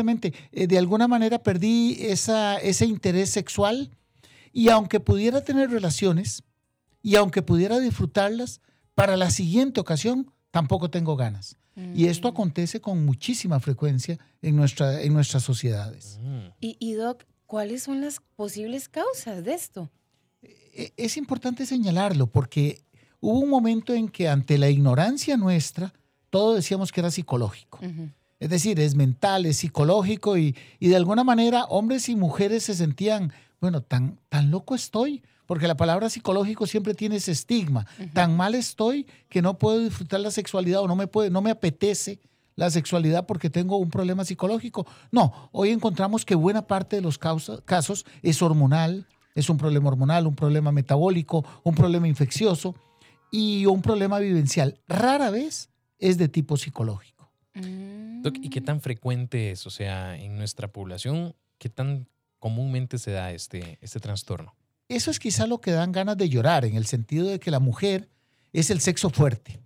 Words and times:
eh, 0.00 0.68
de 0.68 0.78
alguna 0.78 1.08
manera 1.08 1.42
perdí 1.42 1.96
esa, 1.98 2.56
ese 2.58 2.86
interés 2.86 3.30
sexual 3.30 3.90
y 4.52 4.68
aunque 4.68 5.00
pudiera 5.00 5.42
tener 5.42 5.70
relaciones 5.70 6.44
y 7.02 7.16
aunque 7.16 7.42
pudiera 7.42 7.80
disfrutarlas, 7.80 8.60
para 8.94 9.16
la 9.16 9.32
siguiente 9.32 9.80
ocasión 9.80 10.32
tampoco 10.52 10.88
tengo 10.88 11.16
ganas. 11.16 11.56
Y 11.94 12.06
esto 12.06 12.28
mm. 12.28 12.30
acontece 12.30 12.80
con 12.80 13.04
muchísima 13.04 13.58
frecuencia 13.60 14.18
en, 14.42 14.56
nuestra, 14.56 15.00
en 15.00 15.12
nuestras 15.12 15.44
sociedades. 15.44 16.18
Mm. 16.20 16.46
Y, 16.60 16.76
y 16.78 16.92
Doc, 16.92 17.24
¿cuáles 17.46 17.84
son 17.84 18.00
las 18.00 18.20
posibles 18.36 18.88
causas 18.88 19.44
de 19.44 19.54
esto? 19.54 19.90
E, 20.42 20.92
es 20.96 21.16
importante 21.16 21.66
señalarlo 21.66 22.28
porque 22.28 22.82
hubo 23.20 23.38
un 23.38 23.50
momento 23.50 23.94
en 23.94 24.08
que 24.08 24.28
ante 24.28 24.58
la 24.58 24.70
ignorancia 24.70 25.36
nuestra, 25.36 25.92
todo 26.30 26.54
decíamos 26.54 26.90
que 26.92 27.00
era 27.00 27.10
psicológico. 27.12 27.78
Es 28.40 28.50
decir, 28.50 28.78
es 28.78 28.94
mental, 28.94 29.46
es 29.46 29.58
psicológico 29.58 30.38
y, 30.38 30.56
y, 30.78 30.88
de 30.88 30.96
alguna 30.96 31.24
manera 31.24 31.64
hombres 31.64 32.08
y 32.08 32.16
mujeres 32.16 32.64
se 32.64 32.74
sentían, 32.74 33.32
bueno, 33.60 33.82
tan, 33.82 34.20
tan 34.28 34.50
loco 34.50 34.74
estoy, 34.74 35.22
porque 35.48 35.66
la 35.66 35.78
palabra 35.78 36.10
psicológico 36.10 36.66
siempre 36.66 36.92
tiene 36.92 37.16
ese 37.16 37.32
estigma. 37.32 37.86
Tan 38.12 38.36
mal 38.36 38.54
estoy 38.54 39.06
que 39.30 39.40
no 39.40 39.58
puedo 39.58 39.78
disfrutar 39.78 40.20
la 40.20 40.30
sexualidad 40.30 40.82
o 40.82 40.88
no 40.88 40.94
me, 40.94 41.06
puede, 41.06 41.30
no 41.30 41.40
me 41.40 41.50
apetece 41.50 42.20
la 42.54 42.70
sexualidad 42.70 43.24
porque 43.24 43.48
tengo 43.48 43.78
un 43.78 43.88
problema 43.88 44.26
psicológico. 44.26 44.86
No, 45.10 45.48
hoy 45.52 45.70
encontramos 45.70 46.26
que 46.26 46.34
buena 46.34 46.66
parte 46.66 46.96
de 46.96 47.02
los 47.02 47.16
casos 47.16 48.04
es 48.22 48.42
hormonal, 48.42 49.06
es 49.34 49.48
un 49.48 49.56
problema 49.56 49.88
hormonal, 49.88 50.26
un 50.26 50.36
problema 50.36 50.70
metabólico, 50.70 51.46
un 51.64 51.74
problema 51.74 52.06
infeccioso 52.06 52.74
y 53.30 53.64
un 53.64 53.80
problema 53.80 54.18
vivencial. 54.18 54.78
Rara 54.86 55.30
vez 55.30 55.70
es 55.98 56.18
de 56.18 56.28
tipo 56.28 56.58
psicológico. 56.58 57.17
¿Y 58.42 58.50
qué 58.50 58.60
tan 58.60 58.80
frecuente 58.80 59.50
es? 59.50 59.66
O 59.66 59.70
sea, 59.70 60.16
en 60.16 60.36
nuestra 60.36 60.68
población, 60.68 61.34
¿qué 61.58 61.68
tan 61.68 62.08
comúnmente 62.38 62.98
se 62.98 63.12
da 63.12 63.32
este, 63.32 63.78
este 63.80 64.00
trastorno? 64.00 64.54
Eso 64.88 65.10
es 65.10 65.18
quizá 65.18 65.46
lo 65.46 65.60
que 65.60 65.70
dan 65.70 65.92
ganas 65.92 66.16
de 66.16 66.28
llorar, 66.28 66.64
en 66.64 66.76
el 66.76 66.86
sentido 66.86 67.28
de 67.28 67.38
que 67.38 67.50
la 67.50 67.60
mujer 67.60 68.08
es 68.52 68.70
el 68.70 68.80
sexo 68.80 69.10
fuerte. 69.10 69.60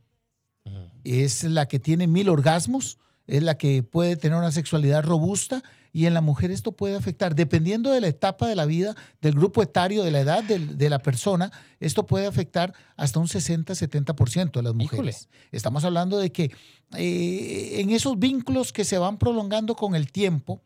Es 1.05 1.45
la 1.45 1.67
que 1.67 1.79
tiene 1.79 2.07
mil 2.07 2.29
orgasmos, 2.29 2.99
es 3.27 3.43
la 3.43 3.57
que 3.57 3.83
puede 3.83 4.17
tener 4.17 4.37
una 4.37 4.53
sexualidad 4.53 5.05
robusta 5.05 5.63
y 5.93 6.07
en 6.07 6.15
la 6.15 6.23
mujer 6.23 6.51
esto 6.51 6.73
puede 6.73 6.97
afectar, 6.97 7.35
dependiendo 7.35 7.91
de 7.91 8.01
la 8.01 8.09
etapa 8.09 8.49
de 8.49 8.57
la 8.57 8.65
vida, 8.65 8.97
del 9.21 9.35
grupo 9.35 9.63
etario, 9.63 10.03
de 10.03 10.11
la 10.11 10.21
edad 10.21 10.43
de, 10.43 10.91
la 10.91 11.01
persona, 11.01 11.53
esto 11.81 12.07
puede 12.07 12.27
afectar 12.27 12.73
hasta 12.97 13.21
un 13.21 13.27
60-70% 13.27 14.53
de 14.53 14.63
las 14.63 14.75
mujeres. 14.75 15.29
Estamos 15.51 15.85
hablando 15.85 16.19
de 16.19 16.33
que 16.33 16.51
eh, 16.97 17.81
en 17.81 17.91
esos 17.91 18.19
vínculos 18.19 18.73
que 18.73 18.85
se 18.85 18.97
van 18.97 19.19
prolongando 19.19 19.75
con 19.75 19.95
el 19.95 20.11
tiempo, 20.11 20.63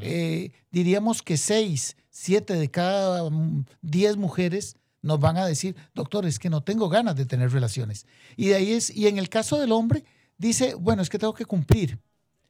eh, 0.00 0.52
diríamos 0.70 1.20
que 1.22 1.36
6, 1.36 1.96
7 2.10 2.54
de 2.54 2.70
cada 2.70 3.28
10 3.82 4.16
mujeres 4.16 4.76
nos 5.02 5.18
van 5.18 5.36
a 5.36 5.46
decir, 5.46 5.76
doctor, 5.94 6.26
es 6.26 6.38
que 6.38 6.48
no 6.48 6.62
tengo 6.62 6.88
ganas 6.88 7.16
de 7.16 7.26
tener 7.26 7.52
relaciones. 7.52 8.06
Y 8.36 8.48
de 8.48 8.54
ahí 8.54 8.72
es, 8.72 8.88
y 8.94 9.08
en 9.08 9.18
el 9.18 9.28
caso 9.28 9.58
del 9.58 9.72
hombre, 9.72 10.04
dice, 10.38 10.74
bueno, 10.74 11.02
es 11.02 11.08
que 11.08 11.18
tengo 11.18 11.34
que 11.34 11.44
cumplir, 11.44 11.98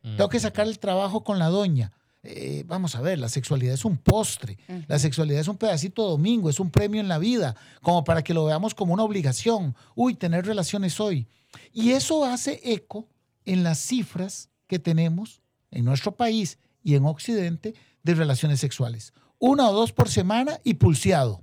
tengo 0.03 0.29
que 0.29 0.41
sacar 0.41 0.67
el 0.67 0.79
trabajo 0.79 1.25
con 1.25 1.39
la 1.39 1.49
doña. 1.49 1.93
Eh, 2.23 2.65
vamos 2.67 2.95
a 2.95 3.03
ver, 3.03 3.19
la 3.19 3.29
sexualidad 3.29 3.75
es 3.75 3.85
un 3.85 3.99
postre, 3.99 4.59
la 4.89 4.99
sexualidad 4.99 5.41
es 5.41 5.49
un 5.49 5.59
pedacito 5.59 6.09
domingo, 6.09 6.49
es 6.49 6.59
un 6.59 6.71
premio 6.71 7.01
en 7.01 7.09
la 7.09 7.19
vida, 7.19 7.55
como 7.83 8.03
para 8.05 8.23
que 8.23 8.35
lo 8.35 8.45
veamos 8.45 8.75
como 8.75 8.95
una 8.95 9.03
obligación. 9.03 9.75
Uy, 9.95 10.15
tener 10.15 10.47
relaciones 10.47 10.99
hoy. 11.01 11.27
Y 11.73 11.91
eso 11.91 12.25
hace 12.25 12.61
eco 12.65 13.09
en 13.45 13.63
las 13.63 13.79
cifras 13.79 14.49
que 14.67 14.79
tenemos 14.79 15.43
en 15.71 15.85
nuestro 15.85 16.17
país 16.17 16.59
y 16.83 16.95
en 16.95 17.05
Occidente 17.05 17.75
de 18.03 18.15
relaciones 18.15 18.61
sexuales. 18.61 19.13
Una 19.39 19.69
o 19.69 19.73
dos 19.73 19.93
por 19.93 20.09
semana 20.09 20.61
y 20.65 20.75
pulseado. 20.75 21.43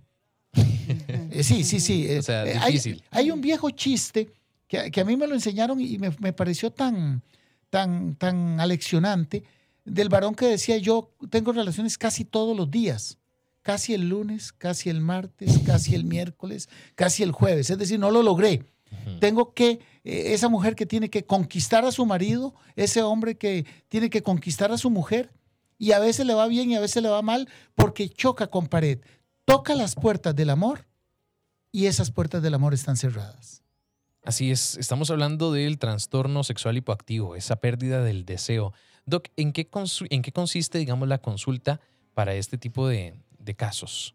Eh, 1.34 1.44
sí, 1.44 1.64
sí, 1.64 1.80
sí. 1.80 2.18
o 2.18 2.22
sea, 2.22 2.46
eh, 2.46 2.60
difícil. 2.66 3.02
Hay, 3.12 3.32
un 3.32 3.40
viejo 3.40 3.70
chiste 3.70 4.30
que, 4.92 5.02
a 5.02 5.04
mí 5.04 5.18
me 5.18 5.28
lo 5.28 5.36
enseñaron 5.36 5.82
y 5.82 5.98
me, 5.98 6.32
pareció 6.32 6.72
tan, 6.72 7.24
tan, 7.70 8.16
tan 8.16 8.60
aleccionante 8.62 9.44
del 9.84 10.08
varón 10.08 10.34
que 10.34 10.46
decía 10.46 10.78
yo 10.78 11.12
tengo 11.30 11.52
relaciones 11.52 11.98
casi 11.98 12.24
todos 12.24 12.56
los 12.56 12.72
días. 12.72 13.18
Casi 13.64 13.94
el 13.94 14.10
lunes, 14.10 14.54
casi 14.54 14.90
el 14.90 15.02
martes, 15.02 15.60
casi 15.66 15.94
el 15.94 16.06
miércoles, 16.06 16.70
casi 16.96 17.22
el 17.22 17.32
jueves. 17.32 17.70
Es 17.70 17.78
decir, 17.78 18.00
no 18.00 18.10
lo 18.10 18.24
logré. 18.24 18.64
Tengo 19.20 19.54
que, 19.54 19.80
eh, 20.04 20.34
esa 20.34 20.50
mujer 20.50 20.76
que 20.76 20.86
tiene 20.86 21.10
que 21.10 21.26
conquistar 21.26 21.86
a 21.86 21.92
su 21.92 22.06
marido, 22.06 22.56
ese 22.76 23.04
hombre 23.04 23.38
que 23.38 23.66
tiene 23.88 24.10
que 24.10 24.24
conquistar 24.24 24.72
a 24.72 24.78
su 24.78 24.90
mujer, 24.90 25.32
y 25.78 25.92
a 25.92 26.00
veces 26.00 26.26
le 26.26 26.34
va 26.34 26.48
bien 26.48 26.72
y 26.72 26.76
a 26.76 26.80
veces 26.80 27.04
le 27.04 27.10
va 27.10 27.22
mal 27.22 27.48
porque 27.76 28.10
choca 28.10 28.48
con 28.48 28.68
pared. 28.68 29.00
Toca 29.46 29.76
las 29.76 29.96
puertas 29.96 30.36
del 30.36 30.50
amor 30.50 30.88
y 31.72 31.86
esas 31.86 32.10
puertas 32.10 32.42
del 32.42 32.54
amor 32.54 32.74
están 32.74 32.98
cerradas. 32.98 33.62
Así 34.24 34.52
es, 34.52 34.78
estamos 34.78 35.10
hablando 35.10 35.52
del 35.52 35.80
trastorno 35.80 36.44
sexual 36.44 36.78
hipoactivo, 36.78 37.36
esa 37.36 37.56
pérdida 37.56 38.04
del 38.04 38.24
deseo. 38.24 38.74
Doc, 39.06 39.30
¿en 39.36 39.52
qué, 39.52 39.68
en 40.10 40.22
qué 40.22 40.32
consiste, 40.32 40.78
digamos, 40.78 41.08
la 41.08 41.18
consulta 41.18 41.82
para 42.14 42.36
este 42.36 42.60
tipo 42.60 42.88
de, 42.88 43.16
casos? 43.58 44.14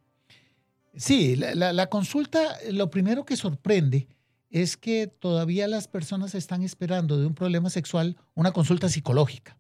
Sí, 0.94 1.34
la, 1.34 1.72
la, 1.72 1.86
consulta, 1.88 2.40
lo 2.70 2.88
primero 2.88 3.24
que 3.24 3.36
sorprende 3.36 4.06
es 4.48 4.76
que 4.76 5.08
todavía 5.08 5.66
las 5.66 5.88
personas 5.88 6.34
están 6.34 6.62
esperando 6.62 7.18
de 7.18 7.26
un 7.26 7.34
problema 7.34 7.68
sexual 7.68 8.16
una 8.34 8.52
consulta 8.52 8.88
psicológica. 8.88 9.56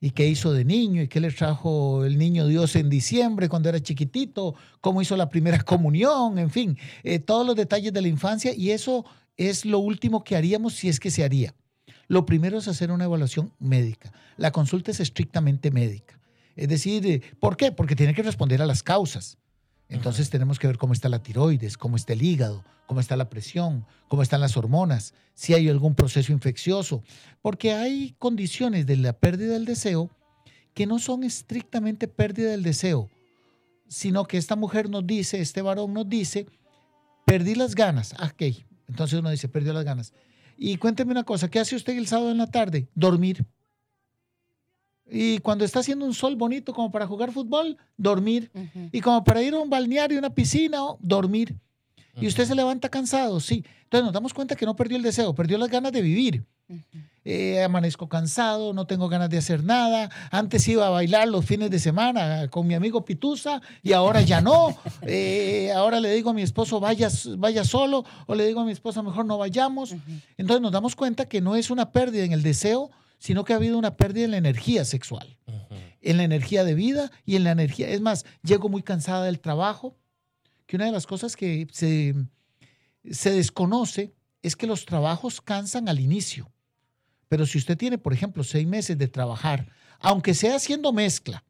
¿Y 0.00 0.10
qué 0.10 0.28
hizo 0.28 0.52
de 0.52 0.64
niño? 0.64 1.02
¿Y 1.02 1.08
qué 1.08 1.20
le 1.20 1.30
trajo 1.30 2.04
el 2.04 2.18
niño 2.18 2.46
Dios 2.46 2.76
en 2.76 2.88
diciembre 2.88 3.48
cuando 3.48 3.68
era 3.68 3.80
chiquitito? 3.80 4.54
¿Cómo 4.80 5.02
hizo 5.02 5.16
la 5.16 5.28
primera 5.28 5.58
comunión? 5.64 6.38
En 6.38 6.50
fin, 6.50 6.78
eh, 7.02 7.18
todos 7.18 7.46
los 7.46 7.56
detalles 7.56 7.92
de 7.92 8.02
la 8.02 8.08
infancia. 8.08 8.52
Y 8.54 8.70
eso 8.70 9.04
es 9.48 9.64
lo 9.64 9.78
último 9.78 10.22
que 10.22 10.36
haríamos 10.36 10.74
si 10.74 10.90
es 10.90 11.00
que 11.00 11.10
se 11.10 11.24
haría. 11.24 11.54
Lo 12.08 12.26
primero 12.26 12.58
es 12.58 12.68
hacer 12.68 12.92
una 12.92 13.04
evaluación 13.04 13.54
médica. 13.58 14.12
La 14.36 14.50
consulta 14.50 14.90
es 14.90 15.00
estrictamente 15.00 15.70
médica. 15.70 16.20
Es 16.56 16.68
decir, 16.68 17.22
¿por 17.40 17.56
qué? 17.56 17.72
Porque 17.72 17.96
tiene 17.96 18.12
que 18.12 18.22
responder 18.22 18.60
a 18.60 18.66
las 18.66 18.82
causas. 18.82 19.38
Entonces 19.88 20.28
tenemos 20.28 20.58
que 20.58 20.66
ver 20.66 20.76
cómo 20.76 20.92
está 20.92 21.08
la 21.08 21.22
tiroides, 21.22 21.78
cómo 21.78 21.96
está 21.96 22.12
el 22.12 22.22
hígado, 22.22 22.64
cómo 22.86 23.00
está 23.00 23.16
la 23.16 23.30
presión, 23.30 23.86
cómo 24.08 24.22
están 24.22 24.42
las 24.42 24.58
hormonas, 24.58 25.14
si 25.32 25.54
hay 25.54 25.70
algún 25.70 25.94
proceso 25.94 26.32
infeccioso, 26.32 27.02
porque 27.40 27.72
hay 27.72 28.14
condiciones 28.18 28.84
de 28.84 28.96
la 28.96 29.14
pérdida 29.14 29.54
del 29.54 29.64
deseo 29.64 30.10
que 30.74 30.86
no 30.86 30.98
son 30.98 31.24
estrictamente 31.24 32.08
pérdida 32.08 32.50
del 32.50 32.62
deseo, 32.62 33.08
sino 33.88 34.26
que 34.26 34.36
esta 34.36 34.54
mujer 34.54 34.90
nos 34.90 35.06
dice, 35.06 35.40
este 35.40 35.62
varón 35.62 35.94
nos 35.94 36.08
dice, 36.08 36.46
perdí 37.24 37.54
las 37.54 37.74
ganas. 37.74 38.14
Ah, 38.18 38.32
ok, 38.32 38.69
entonces 38.90 39.18
uno 39.18 39.30
dice, 39.30 39.48
perdió 39.48 39.72
las 39.72 39.84
ganas. 39.84 40.12
Y 40.56 40.76
cuénteme 40.76 41.12
una 41.12 41.24
cosa, 41.24 41.48
¿qué 41.48 41.58
hace 41.58 41.76
usted 41.76 41.96
el 41.96 42.06
sábado 42.06 42.30
en 42.30 42.38
la 42.38 42.50
tarde? 42.50 42.88
Dormir. 42.94 43.46
Y 45.10 45.38
cuando 45.38 45.64
está 45.64 45.80
haciendo 45.80 46.04
un 46.04 46.14
sol 46.14 46.36
bonito 46.36 46.72
como 46.72 46.90
para 46.90 47.06
jugar 47.06 47.32
fútbol, 47.32 47.76
dormir. 47.96 48.50
Y 48.92 49.00
como 49.00 49.24
para 49.24 49.42
ir 49.42 49.54
a 49.54 49.58
un 49.58 49.70
balneario, 49.70 50.18
una 50.18 50.34
piscina, 50.34 50.78
dormir. 51.00 51.56
Y 52.20 52.26
usted 52.26 52.44
se 52.44 52.54
levanta 52.54 52.88
cansado, 52.88 53.40
sí. 53.40 53.64
Entonces 53.84 54.04
nos 54.04 54.12
damos 54.12 54.34
cuenta 54.34 54.54
que 54.54 54.66
no 54.66 54.76
perdió 54.76 54.96
el 54.96 55.02
deseo, 55.02 55.34
perdió 55.34 55.56
las 55.56 55.70
ganas 55.70 55.92
de 55.92 56.02
vivir. 56.02 56.44
Eh, 57.22 57.62
amanezco 57.62 58.08
cansado, 58.08 58.72
no 58.72 58.86
tengo 58.86 59.08
ganas 59.08 59.28
de 59.28 59.38
hacer 59.38 59.62
nada. 59.62 60.10
Antes 60.30 60.66
iba 60.68 60.86
a 60.86 60.90
bailar 60.90 61.28
los 61.28 61.44
fines 61.44 61.70
de 61.70 61.78
semana 61.78 62.48
con 62.48 62.66
mi 62.66 62.74
amigo 62.74 63.04
Pitusa 63.04 63.60
y 63.82 63.92
ahora 63.92 64.22
ya 64.22 64.40
no. 64.40 64.76
Eh, 65.02 65.72
ahora 65.74 65.98
le 65.98 66.12
digo 66.12 66.30
a 66.30 66.34
mi 66.34 66.42
esposo, 66.42 66.78
vaya, 66.78 67.08
vaya 67.38 67.64
solo, 67.64 68.04
o 68.26 68.34
le 68.34 68.46
digo 68.46 68.60
a 68.60 68.64
mi 68.64 68.72
esposa, 68.72 69.02
mejor 69.02 69.24
no 69.24 69.38
vayamos. 69.38 69.94
Entonces 70.36 70.60
nos 70.60 70.72
damos 70.72 70.94
cuenta 70.94 71.26
que 71.26 71.40
no 71.40 71.56
es 71.56 71.70
una 71.70 71.90
pérdida 71.90 72.24
en 72.24 72.32
el 72.32 72.42
deseo, 72.42 72.90
sino 73.18 73.44
que 73.44 73.52
ha 73.52 73.56
habido 73.56 73.78
una 73.78 73.96
pérdida 73.96 74.24
en 74.26 74.30
la 74.32 74.36
energía 74.36 74.84
sexual, 74.84 75.36
en 76.00 76.16
la 76.16 76.22
energía 76.22 76.64
de 76.64 76.74
vida 76.74 77.10
y 77.24 77.36
en 77.36 77.44
la 77.44 77.52
energía. 77.52 77.88
Es 77.88 78.00
más, 78.00 78.24
llego 78.42 78.68
muy 78.68 78.82
cansada 78.82 79.24
del 79.24 79.40
trabajo, 79.40 79.96
que 80.66 80.76
una 80.76 80.86
de 80.86 80.92
las 80.92 81.06
cosas 81.06 81.34
que 81.34 81.66
se, 81.72 82.14
se 83.10 83.30
desconoce 83.32 84.14
es 84.42 84.54
que 84.54 84.66
los 84.66 84.84
trabajos 84.84 85.40
cansan 85.40 85.88
al 85.88 85.98
inicio. 85.98 86.50
Pero 87.30 87.46
si 87.46 87.58
usted 87.58 87.78
tiene, 87.78 87.96
por 87.96 88.12
ejemplo, 88.12 88.42
seis 88.42 88.66
meses 88.66 88.98
de 88.98 89.06
trabajar, 89.06 89.68
aunque 90.00 90.34
sea 90.34 90.56
haciendo 90.56 90.92
mezcla, 90.92 91.44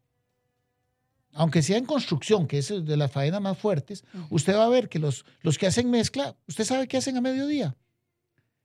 aunque 1.32 1.62
sea 1.62 1.78
en 1.78 1.86
construcción, 1.86 2.46
que 2.46 2.58
es 2.58 2.68
de 2.68 2.96
las 2.98 3.10
faenas 3.10 3.40
más 3.40 3.56
fuertes, 3.56 4.04
usted 4.28 4.54
va 4.54 4.66
a 4.66 4.68
ver 4.68 4.90
que 4.90 4.98
los, 4.98 5.24
los 5.40 5.56
que 5.56 5.66
hacen 5.66 5.90
mezcla, 5.90 6.36
usted 6.46 6.64
sabe 6.64 6.86
qué 6.86 6.98
hacen 6.98 7.16
a 7.16 7.22
mediodía. 7.22 7.74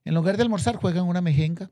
En 0.04 0.14
lugar 0.14 0.36
de 0.36 0.42
almorzar, 0.42 0.76
juegan 0.76 1.06
una 1.06 1.22
mejenga 1.22 1.70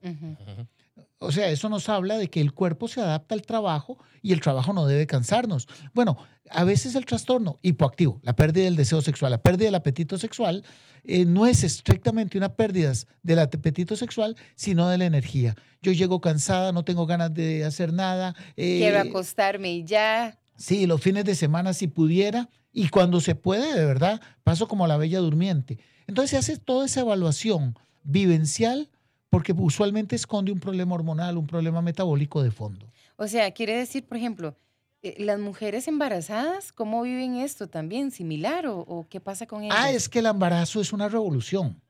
O 1.25 1.33
sea, 1.33 1.49
eso 1.49 1.69
nos 1.69 1.89
habla 1.89 2.19
de 2.19 2.29
que 2.29 2.41
el 2.41 2.53
cuerpo 2.53 2.89
se 2.89 3.01
adapta 3.01 3.35
al 3.35 3.43
trabajo 3.43 3.99
y 4.23 4.33
el 4.33 4.41
trabajo 4.41 4.73
no 4.73 4.87
debe 4.87 5.07
cansarnos. 5.07 5.69
Bueno, 5.93 6.17
a 6.51 6.65
veces 6.65 6.95
el 6.95 7.07
trastorno 7.07 7.59
hipoactivo, 7.63 8.21
la 8.23 8.37
pérdida 8.37 8.65
del 8.65 8.77
deseo 8.77 9.01
sexual, 9.01 9.33
la 9.33 9.43
pérdida 9.43 9.67
del 9.67 9.75
apetito 9.75 10.19
sexual, 10.19 10.65
eh, 11.05 11.25
no 11.25 11.47
es 11.47 11.65
estrictamente 11.65 12.39
una 12.39 12.55
pérdida 12.55 12.93
del 13.23 13.39
apetito 13.39 13.97
sexual, 13.97 14.37
sino 14.55 14.89
de 14.89 14.99
la 14.99 15.07
energía. 15.07 15.55
Yo 15.83 15.93
llego 15.93 16.21
cansada, 16.21 16.73
no 16.73 16.85
tengo 16.85 17.07
ganas 17.07 17.33
de 17.35 17.65
hacer 17.65 17.93
nada. 17.93 18.35
Eh, 18.57 18.79
Quiero 18.79 19.01
acostarme 19.01 19.73
y 19.73 19.85
ya. 19.85 20.39
Sí, 20.57 20.87
los 20.87 21.01
fines 21.01 21.25
de 21.25 21.35
semana 21.35 21.73
si 21.73 21.89
pudiera 21.89 22.49
y 22.73 22.89
cuando 22.89 23.21
se 23.21 23.35
puede, 23.35 23.79
de 23.79 23.85
verdad, 23.85 24.21
paso 24.45 24.69
como 24.69 24.87
la 24.87 24.97
bella 24.97 25.19
durmiente. 25.19 25.79
Entonces 26.07 26.31
se 26.31 26.37
hace 26.37 26.57
toda 26.59 26.87
esa 26.87 27.01
evaluación 27.01 27.79
vivencial 28.03 28.91
porque 29.35 29.53
usualmente 29.53 30.15
esconde 30.15 30.53
un 30.53 30.61
problema 30.61 30.95
hormonal, 30.95 31.37
un 31.37 31.47
problema 31.49 31.83
metabólico 31.83 32.41
de 32.41 32.53
fondo. 32.53 32.87
O 33.17 33.27
sea, 33.27 33.51
quiere 33.51 33.77
decir, 33.77 34.07
por 34.07 34.17
ejemplo, 34.17 34.55
eh, 35.03 35.17
las 35.19 35.41
mujeres 35.41 35.89
embarazadas, 35.89 36.71
¿cómo 36.71 37.03
viven 37.03 37.35
esto 37.35 37.67
también? 37.67 38.13
¿Similar 38.13 38.67
o, 38.69 39.07
qué 39.11 39.19
pasa 39.19 39.45
con 39.47 39.65
ellas? 39.65 39.77
Ah, 39.77 39.91
es 39.91 40.09
que 40.09 40.21
el 40.21 40.27
embarazo 40.27 40.81
es 40.81 40.93
una 40.93 41.09
revolución, 41.09 41.81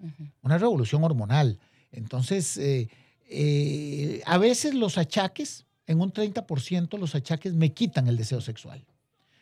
una 0.40 0.56
revolución 0.56 1.04
hormonal. 1.04 1.58
Entonces, 1.92 2.56
eh, 2.56 2.88
eh, 3.28 4.22
a 4.24 4.38
veces 4.38 4.72
los 4.72 4.96
achaques, 4.96 5.66
en 5.86 6.00
un 6.00 6.14
30% 6.14 6.98
los 6.98 7.14
achaques 7.14 7.52
me 7.52 7.74
quitan 7.74 8.08
el 8.08 8.16
deseo 8.16 8.40
sexual. 8.40 8.82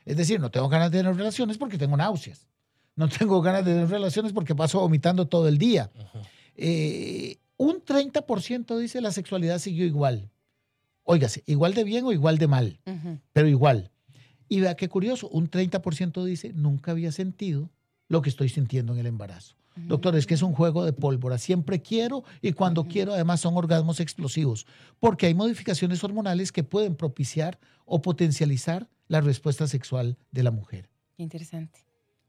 Es 0.04 0.16
decir, 0.16 0.40
no 0.40 0.50
tengo 0.50 0.68
ganas 0.68 0.90
de 0.90 0.98
tener 0.98 1.14
relaciones 1.14 1.56
porque 1.56 1.78
tengo 1.78 1.96
náuseas. 1.96 2.48
No 2.96 3.08
tengo 3.08 3.40
ganas 3.40 3.64
de 3.64 3.74
tener 3.74 3.88
relaciones 3.88 4.32
porque 4.32 4.56
paso 4.56 4.80
vomitando 4.80 5.28
todo 5.28 5.46
el 5.46 5.56
día. 5.56 5.88
Un 7.62 7.84
30% 7.84 8.76
dice 8.76 9.00
la 9.00 9.12
sexualidad 9.12 9.60
siguió 9.60 9.86
igual. 9.86 10.32
Óigase, 11.04 11.44
igual 11.46 11.74
de 11.74 11.84
bien 11.84 12.04
o 12.04 12.10
igual 12.10 12.36
de 12.36 12.48
mal, 12.48 12.80
pero 13.32 13.46
igual. 13.46 13.92
Y 14.48 14.58
vea 14.58 14.74
qué 14.74 14.88
curioso, 14.88 15.28
un 15.28 15.48
30% 15.48 16.24
dice 16.24 16.52
nunca 16.54 16.90
había 16.90 17.12
sentido 17.12 17.70
lo 18.08 18.20
que 18.20 18.30
estoy 18.30 18.48
sintiendo 18.48 18.92
en 18.94 18.98
el 18.98 19.06
embarazo. 19.06 19.54
Doctor, 19.76 20.16
es 20.16 20.26
que 20.26 20.34
es 20.34 20.42
un 20.42 20.54
juego 20.54 20.84
de 20.84 20.92
pólvora. 20.92 21.38
Siempre 21.38 21.80
quiero 21.80 22.24
y 22.40 22.52
cuando 22.52 22.88
quiero, 22.88 23.14
además, 23.14 23.40
son 23.40 23.56
orgasmos 23.56 24.00
explosivos, 24.00 24.66
porque 24.98 25.26
hay 25.26 25.34
modificaciones 25.34 26.02
hormonales 26.02 26.50
que 26.50 26.64
pueden 26.64 26.96
propiciar 26.96 27.60
o 27.84 28.02
potencializar 28.02 28.88
la 29.06 29.20
respuesta 29.20 29.68
sexual 29.68 30.18
de 30.32 30.42
la 30.42 30.50
mujer. 30.50 30.90
Interesante. 31.16 31.78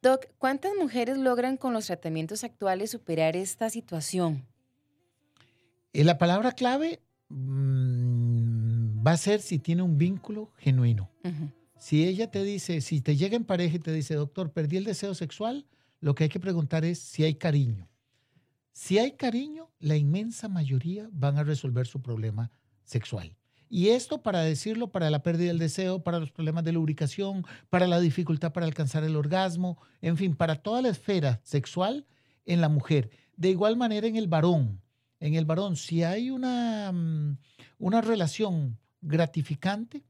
Doc, 0.04 0.28
¿cuántas 0.38 0.74
mujeres 0.80 1.18
logran 1.18 1.58
con 1.58 1.74
los 1.74 1.88
tratamientos 1.88 2.44
actuales 2.44 2.92
superar 2.92 3.36
esta 3.36 3.72
situación? 3.72 4.46
Eh, 5.94 6.04
la 6.04 6.18
palabra 6.18 6.52
clave 6.54 7.02
mm, 7.30 9.06
va 9.06 9.12
a 9.12 9.18
ser 9.18 9.42
si 9.42 9.60
tiene 9.60 9.84
un 9.84 9.98
vínculo 9.98 10.52
genuino. 10.58 11.10
Si 11.78 12.06
ella 12.08 12.32
te 12.32 12.44
dice, 12.44 12.82
si 12.82 13.02
te 13.02 13.16
llega 13.16 13.36
en 13.36 13.44
pareja 13.44 13.76
y 13.76 13.80
te 13.80 13.92
dice, 13.92 14.16
doctor, 14.16 14.52
perdí 14.52 14.78
el 14.78 14.86
deseo 14.86 15.14
sexual, 15.14 15.66
lo 16.00 16.16
que 16.16 16.24
hay 16.24 16.30
que 16.30 16.40
preguntar 16.40 16.84
es 16.86 17.00
si 17.00 17.24
hay 17.24 17.36
cariño. 17.36 17.90
Si 18.72 18.98
hay 18.98 19.12
cariño, 19.12 19.70
la 19.80 19.96
inmensa 19.96 20.50
mayoría 20.50 21.08
van 21.12 21.38
a 21.38 21.44
resolver 21.44 21.86
su 21.86 22.02
problema 22.02 22.52
sexual. 22.84 23.36
Y 23.70 23.90
esto 23.90 24.24
para 24.24 24.42
decirlo, 24.42 24.92
para 24.92 25.10
la 25.10 25.24
pérdida 25.24 25.48
del 25.48 25.60
deseo, 25.60 26.04
para 26.04 26.20
los 26.20 26.32
problemas 26.32 26.64
de 26.64 26.72
lubricación, 26.72 27.46
para 27.70 27.88
la 27.88 28.00
dificultad 28.00 28.54
para 28.54 28.66
alcanzar 28.66 29.04
el 29.04 29.16
orgasmo, 29.16 29.78
en 30.02 30.18
fin, 30.18 30.36
para 30.36 30.56
toda 30.56 30.82
la 30.82 30.90
esfera 30.90 31.42
sexual 31.44 32.06
en 32.46 32.62
la 32.62 32.70
mujer. 32.70 33.10
De 33.36 33.50
igual 33.50 33.76
manera 33.76 34.08
en 34.08 34.16
el 34.16 34.28
varón 34.28 34.83
en 35.24 35.36
el 35.36 35.46
varón, 35.46 35.78
si 35.78 36.04
hay 36.04 36.30
una, 36.30 36.92
mm, 36.92 37.38
una 37.80 38.02
relación 38.02 38.78
gratificante, 39.00 40.04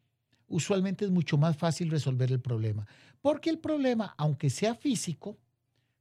usualmente 0.48 1.06
es 1.06 1.12
mucho 1.12 1.38
más 1.38 1.56
fácil 1.56 1.92
resolver 1.92 2.32
el 2.32 2.42
problema. 2.42 2.88
Porque 3.22 3.52
el 3.52 3.60
problema, 3.60 4.16
aunque 4.18 4.50
sea 4.50 4.74
físico, 4.74 5.38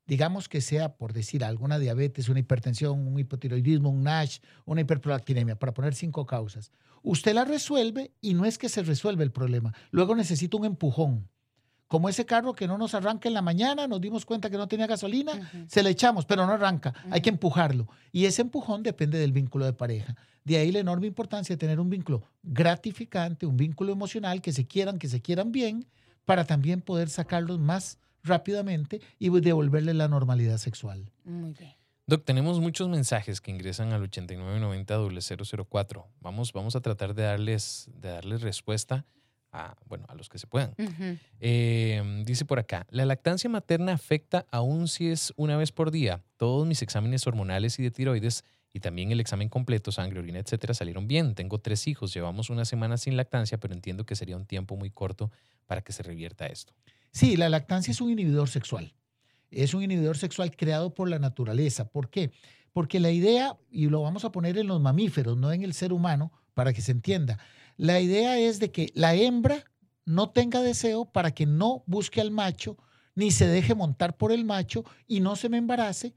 digamos 0.06 0.49
que 0.49 0.62
sea, 0.62 0.97
por 0.97 1.12
decir 1.12 1.44
alguna 1.44 1.79
diabetes, 1.79 2.31
una 2.31 2.41
hipertensión, 2.41 3.06
un 3.06 3.19
hipotiroidismo, 3.19 3.91
un 3.91 4.03
NASH, 4.03 4.38
una 4.64 4.81
hiperprolactinemia, 4.81 5.59
para 5.59 5.75
poner 5.75 5.94
cinco 5.94 6.25
causas, 6.25 6.73
usted 7.03 7.35
la 7.35 7.44
resuelve 7.44 8.12
y 8.23 8.32
no 8.32 8.47
es 8.47 8.56
que 8.56 8.70
se 8.70 8.82
resuelve 8.82 9.25
el 9.25 9.31
problema. 9.31 9.75
Luego 9.91 10.17
necesita 10.17 10.56
un 10.56 10.64
empujón 10.64 11.29
como 11.92 12.08
ese 12.08 12.24
carro 12.24 12.54
que 12.54 12.66
no 12.66 12.78
nos 12.78 12.94
arranca 12.94 13.28
en 13.28 13.34
la 13.34 13.42
mañana, 13.42 13.86
nos 13.86 14.00
dimos 14.00 14.24
cuenta 14.24 14.48
que 14.48 14.56
no 14.56 14.66
tenía 14.66 14.86
gasolina, 14.86 15.50
se 15.68 15.82
le 15.82 15.90
echamos, 15.90 16.24
pero 16.24 16.46
no 16.46 16.52
arranca, 16.54 16.94
hay 17.10 17.20
que 17.20 17.28
empujarlo. 17.28 17.86
Y 18.12 18.24
ese 18.24 18.40
empujón 18.40 18.82
depende 18.82 19.18
del 19.18 19.32
vínculo 19.32 19.66
de 19.66 19.74
pareja. 19.74 20.16
De 20.42 20.56
ahí 20.56 20.72
la 20.72 20.78
enorme 20.78 21.06
importancia 21.06 21.54
de 21.54 21.58
tener 21.58 21.78
un 21.78 21.90
vínculo 21.90 22.22
gratificante, 22.42 23.44
un 23.44 23.58
vínculo 23.58 23.92
emocional, 23.92 24.40
que 24.40 24.54
se 24.54 24.66
quieran, 24.66 24.98
que 24.98 25.06
se 25.06 25.20
quieran 25.20 25.52
bien, 25.52 25.84
para 26.24 26.46
también 26.46 26.80
poder 26.80 27.10
sacarlos 27.10 27.58
más 27.58 27.98
rápidamente 28.22 29.02
y 29.18 29.28
devolverle 29.28 29.92
la 29.92 30.08
normalidad 30.08 30.56
sexual. 30.56 31.10
Muy 31.24 31.52
bien. 31.52 31.74
Doc, 32.06 32.24
tenemos 32.24 32.58
muchos 32.58 32.88
mensajes 32.88 33.42
que 33.42 33.50
ingresan 33.50 33.92
al 33.92 34.10
8990-004. 34.10 36.06
Vamos, 36.22 36.54
vamos 36.54 36.74
a 36.74 36.80
tratar 36.80 37.12
de 37.14 37.24
darles, 37.24 37.90
de 38.00 38.08
darles 38.08 38.40
respuesta 38.40 39.04
a, 39.52 39.76
bueno, 39.87 40.06
a 40.08 40.14
los 40.14 40.28
que 40.28 40.38
se 40.38 40.46
puedan. 40.46 40.75
Em, 41.40 42.25
dice 42.25 42.44
por 42.44 42.58
acá, 42.58 42.87
la 42.90 43.04
lactancia 43.04 43.50
materna 43.50 43.93
afecta 43.93 44.46
aún 44.50 44.88
si 44.88 45.08
es 45.08 45.32
una 45.37 45.56
vez 45.56 45.72
por 45.72 45.90
día. 45.90 46.22
Todos 46.37 46.66
mis 46.66 46.82
exámenes 46.82 47.26
hormonales 47.26 47.78
y 47.78 47.82
de 47.82 47.90
tiroides 47.90 48.44
y 48.72 48.81
también 48.81 49.12
el 49.12 49.20
examen 49.20 49.50
completo, 49.50 49.93
sangre, 49.93 50.20
orina, 50.20 50.38
etcétera, 50.38 50.72
salieron 50.72 51.06
bien. 51.06 51.34
Tengo 51.34 51.58
tres 51.58 51.87
hijos, 51.87 52.14
llevamos 52.14 52.49
una 52.49 52.64
semana 52.64 52.96
sin 52.96 53.16
lactancia, 53.16 53.58
pero 53.58 53.75
entiendo 53.75 54.06
que 54.06 54.16
sería 54.16 54.37
un 54.37 54.46
tiempo 54.46 54.76
muy 54.76 54.90
corto 54.90 55.31
para 55.66 55.82
que 55.82 55.93
se 55.93 56.02
revierta 56.02 56.46
esto. 56.46 56.72
Sí, 57.10 57.37
la 57.37 57.50
lactancia 57.50 57.90
es 57.90 58.00
un 58.00 58.10
inhibidor 58.10 58.49
sexual. 58.49 58.94
Es 59.50 59.75
un 59.75 59.82
inhibidor 59.82 60.16
sexual 60.16 60.56
creado 60.56 60.94
por 60.94 61.10
la 61.10 61.19
naturaleza. 61.19 61.90
¿Por 61.90 62.08
qué? 62.08 62.32
Porque 62.72 63.00
la 63.00 63.10
idea, 63.10 63.58
y 63.70 63.88
lo 63.88 64.00
vamos 64.00 64.25
a 64.25 64.32
poner 64.32 64.56
en 64.56 64.66
los 64.66 64.81
mamíferos, 64.81 65.37
no 65.37 65.52
en 65.52 65.62
el 65.62 65.75
ser 65.75 65.93
humano, 65.93 66.32
para 66.54 66.72
que 66.72 66.82
se 66.82 66.93
entienda, 66.93 67.38
la 67.76 68.00
idea 68.00 68.38
es 68.38 68.58
de 68.58 68.70
que 68.70 68.93
la 68.94 69.14
hembra 69.14 69.64
no 70.04 70.31
tenga 70.31 70.60
deseo 70.60 71.04
para 71.04 71.32
que 71.32 71.46
no 71.46 71.84
busque 71.87 72.20
al 72.20 72.31
macho, 72.31 72.76
ni 73.14 73.31
se 73.31 73.46
deje 73.46 73.75
montar 73.75 74.16
por 74.16 74.32
el 74.32 74.44
macho 74.44 74.84
y 75.06 75.20
no 75.20 75.37
se 75.37 75.49
me 75.49 75.58
embarace, 75.58 76.14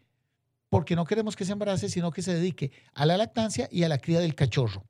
porque 0.69 0.95
no 0.95 1.05
queremos 1.05 1.35
que 1.35 1.45
se 1.45 1.51
embarace, 1.51 1.89
sino 1.89 2.11
que 2.11 2.21
se 2.21 2.33
dedique 2.33 2.71
a 2.93 3.05
la 3.05 3.17
lactancia 3.17 3.69
y 3.71 3.83
a 3.83 3.89
la 3.89 3.97
cría 3.97 4.19
del 4.19 4.35
cachorro. 4.35 4.85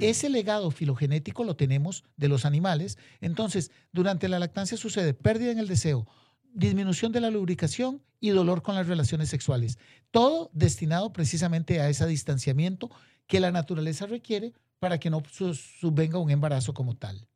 Ese 0.00 0.28
legado 0.28 0.70
filogenético 0.70 1.44
lo 1.44 1.56
tenemos 1.56 2.04
de 2.16 2.28
los 2.28 2.44
animales. 2.44 2.98
Entonces, 3.20 3.70
durante 3.92 4.28
la 4.28 4.38
lactancia 4.38 4.76
sucede 4.76 5.14
pérdida 5.14 5.52
en 5.52 5.58
el 5.58 5.68
deseo, 5.68 6.06
disminución 6.54 7.12
de 7.12 7.20
la 7.20 7.30
lubricación 7.30 8.02
y 8.20 8.30
dolor 8.30 8.62
con 8.62 8.74
las 8.74 8.86
relaciones 8.86 9.28
sexuales. 9.28 9.78
Todo 10.10 10.50
destinado 10.52 11.12
precisamente 11.12 11.80
a 11.80 11.88
ese 11.88 12.06
distanciamiento 12.06 12.90
que 13.26 13.40
la 13.40 13.52
naturaleza 13.52 14.06
requiere 14.06 14.54
para 14.78 14.98
que 14.98 15.10
no 15.10 15.22
subvenga 15.28 16.18
un 16.18 16.30
embarazo 16.30 16.72
como 16.74 16.96
tal. 16.96 17.26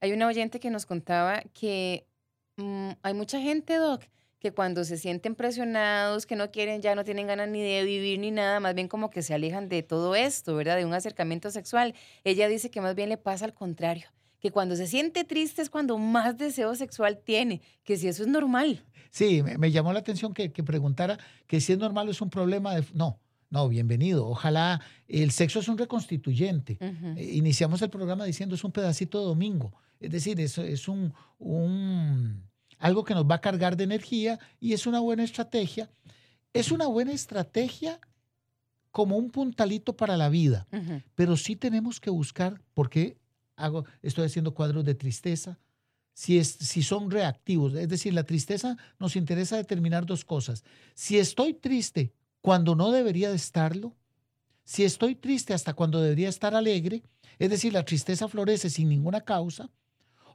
Hay 0.00 0.12
una 0.12 0.26
oyente 0.26 0.60
que 0.60 0.70
nos 0.70 0.86
contaba 0.86 1.42
que 1.52 2.06
mm, 2.56 2.90
hay 3.02 3.14
mucha 3.14 3.40
gente, 3.40 3.76
Doc, 3.76 4.02
que 4.38 4.52
cuando 4.52 4.84
se 4.84 4.98
sienten 4.98 5.34
presionados, 5.34 6.26
que 6.26 6.36
no 6.36 6.50
quieren, 6.50 6.82
ya 6.82 6.94
no 6.94 7.04
tienen 7.04 7.26
ganas 7.26 7.48
ni 7.48 7.62
de 7.62 7.82
vivir 7.84 8.18
ni 8.18 8.30
nada, 8.30 8.60
más 8.60 8.74
bien 8.74 8.88
como 8.88 9.08
que 9.08 9.22
se 9.22 9.32
alejan 9.32 9.70
de 9.70 9.82
todo 9.82 10.14
esto, 10.14 10.54
¿verdad? 10.54 10.76
De 10.76 10.84
un 10.84 10.92
acercamiento 10.92 11.50
sexual. 11.50 11.94
Ella 12.24 12.46
dice 12.48 12.70
que 12.70 12.82
más 12.82 12.94
bien 12.94 13.08
le 13.08 13.16
pasa 13.16 13.46
al 13.46 13.54
contrario, 13.54 14.08
que 14.40 14.50
cuando 14.50 14.76
se 14.76 14.86
siente 14.86 15.24
triste 15.24 15.62
es 15.62 15.70
cuando 15.70 15.96
más 15.96 16.36
deseo 16.36 16.74
sexual 16.74 17.18
tiene, 17.24 17.62
que 17.84 17.96
si 17.96 18.08
eso 18.08 18.22
es 18.22 18.28
normal. 18.28 18.84
Sí, 19.10 19.42
me, 19.42 19.70
llamó 19.70 19.94
la 19.94 20.00
atención 20.00 20.34
que, 20.34 20.52
que, 20.52 20.62
preguntara 20.62 21.18
que 21.46 21.62
si 21.62 21.72
es 21.72 21.78
normal 21.78 22.10
es 22.10 22.20
un 22.20 22.28
problema 22.28 22.74
de... 22.74 22.84
No, 22.92 23.20
no, 23.54 23.68
bienvenido. 23.68 24.26
Ojalá 24.26 24.80
el 25.06 25.30
sexo 25.30 25.60
es 25.60 25.68
un 25.68 25.78
reconstituyente. 25.78 26.76
Eh, 26.80 27.34
iniciamos 27.34 27.80
el 27.82 27.88
programa 27.88 28.24
diciendo 28.24 28.56
es 28.56 28.64
un 28.64 28.72
pedacito 28.72 29.20
de 29.20 29.26
domingo. 29.26 29.72
Es 30.00 30.10
decir, 30.10 30.40
es, 30.40 30.58
es 30.58 30.88
un, 30.88 31.14
algo 32.78 33.04
que 33.04 33.14
nos 33.14 33.24
va 33.26 33.36
a 33.36 33.40
cargar 33.40 33.76
de 33.76 33.84
energía 33.84 34.40
y 34.58 34.72
es 34.72 34.88
una 34.88 34.98
buena 34.98 35.22
estrategia. 35.22 35.88
Es 36.52 36.72
una 36.72 36.88
buena 36.88 37.12
estrategia 37.12 38.00
como 38.90 39.16
un 39.16 39.30
puntalito 39.30 39.96
para 39.96 40.16
la 40.16 40.28
vida, 40.28 40.66
pero 41.14 41.36
sí 41.36 41.54
tenemos 41.54 42.00
que 42.00 42.10
buscar, 42.10 42.60
porque 42.74 43.18
hago, 43.54 43.84
estoy 44.02 44.26
haciendo 44.26 44.52
cuadros 44.52 44.84
de 44.84 44.96
tristeza, 44.96 45.60
si, 46.12 46.38
es, 46.38 46.48
si 46.48 46.82
son 46.82 47.08
reactivos. 47.08 47.74
Es 47.74 47.88
decir, 47.88 48.14
la 48.14 48.24
tristeza 48.24 48.76
nos 48.98 49.14
interesa 49.14 49.56
determinar 49.56 50.06
dos 50.06 50.24
cosas. 50.24 50.64
Si 50.94 51.18
estoy 51.18 51.54
triste 51.54 52.12
cuando 52.44 52.74
no 52.74 52.92
debería 52.92 53.30
de 53.30 53.36
estarlo, 53.36 53.96
si 54.64 54.84
estoy 54.84 55.14
triste 55.14 55.54
hasta 55.54 55.72
cuando 55.72 56.02
debería 56.02 56.28
estar 56.28 56.54
alegre, 56.54 57.02
es 57.38 57.48
decir, 57.48 57.72
la 57.72 57.86
tristeza 57.86 58.28
florece 58.28 58.68
sin 58.68 58.90
ninguna 58.90 59.22
causa, 59.22 59.70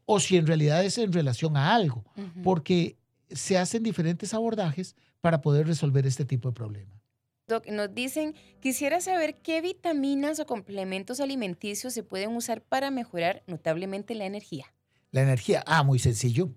o 0.07 0.19
si 0.19 0.35
en 0.35 0.47
realidad 0.47 0.83
es 0.83 0.97
en 0.97 1.13
relación 1.13 1.55
a 1.55 1.75
algo, 1.75 2.03
porque 2.43 2.97
se 3.29 3.59
hacen 3.59 3.83
diferentes 3.83 4.33
abordajes 4.33 4.95
para 5.21 5.41
poder 5.41 5.67
resolver 5.67 6.07
este 6.07 6.25
tipo 6.25 6.49
de 6.49 6.55
problema. 6.55 6.99
Doc, 7.47 7.67
nos 7.67 7.93
dicen, 7.93 8.33
quisiera 8.59 9.01
saber 9.01 9.35
qué 9.43 9.61
vitaminas 9.61 10.39
o 10.39 10.47
complementos 10.47 11.19
alimenticios 11.19 11.93
se 11.93 12.01
pueden 12.01 12.35
usar 12.35 12.63
para 12.63 12.89
mejorar 12.89 13.43
notablemente 13.45 14.15
la 14.15 14.25
energía. 14.25 14.65
La 15.11 15.21
energía, 15.21 15.63
ah, 15.67 15.83
muy 15.83 15.99
sencillo. 15.99 16.49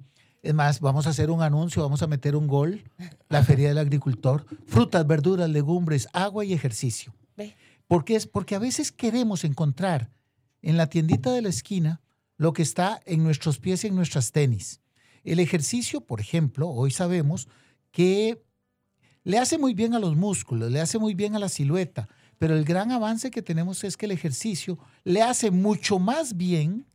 Es 0.43 0.55
más, 0.55 0.81
vamos 0.81 1.07
a 1.07 1.11
hacer 1.11 1.31
un 1.31 1.41
anuncio, 1.41 1.83
vamos 1.83 2.03
a 2.03 2.09
meter 2.09 2.35
un 2.35 2.49
gol, 2.49 2.83
la 3.29 3.45
Feria 3.45 3.69
del 3.69 3.79
Agricultor, 3.79 4.45
frutas, 4.67 5.07
verduras, 5.07 5.49
legumbres, 5.49 6.09
agua 6.13 6.45
y 6.45 6.53
ejercicio. 6.53 7.15
Porque 7.87 8.17
es 8.17 8.27
porque 8.27 8.57
a 8.57 8.59
veces 8.59 8.91
queremos 8.91 9.45
encontrar 9.45 10.11
en 10.61 10.77
la 10.77 10.89
tiendita 10.89 11.33
de 11.33 11.43
la 11.43 11.49
esquina 11.49 12.01
lo 12.37 12.53
que 12.53 12.63
está 12.63 13.01
en 13.07 13.23
nuestros 13.23 13.59
pies 13.59 13.85
y 13.85 13.89
en 13.89 13.95
nuestras 13.95 14.33
tenis. 14.33 14.81
El 15.23 15.39
ejercicio, 15.39 16.01
por 16.01 16.21
ejemplo, 16.21 16.69
hoy 16.69 16.91
sabemos 16.91 17.47
que 17.93 18.43
le 19.23 19.39
hace 19.39 19.59
muy 19.59 19.75
bien 19.75 19.95
a 19.95 20.01
los 20.01 20.17
músculos, 20.17 20.73
le 20.73 20.81
hace 20.81 20.99
muy 20.99 21.15
bien 21.15 21.37
a 21.37 21.39
la 21.39 21.49
silueta, 21.49 22.09
pero 22.39 22.57
el 22.57 22.65
gran 22.65 22.91
avance 22.91 23.31
que 23.31 23.43
tenemos 23.43 23.85
es 23.85 23.97
que 23.97 24.07
el 24.07 24.13
ejercicio 24.13 24.79
le 25.05 25.23
hace 25.23 25.53
mucho 25.53 26.01
más 26.01 26.37
bien 26.37 26.87